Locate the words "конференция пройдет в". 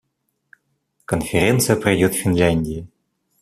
1.05-2.17